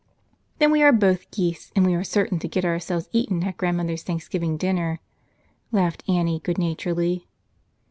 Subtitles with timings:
[0.57, 4.01] "Then we are both geese and we are certain to get ourselves eaten at grandmother's
[4.01, 4.99] Thanksgiving din¬ ner,"
[5.71, 7.27] laughed Annie, good naturedly.